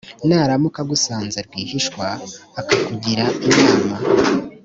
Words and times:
naramuka 0.27 0.77
agusanze 0.83 1.37
rwihishwa 1.47 2.05
akakugira 2.59 3.25
inama 3.47 3.95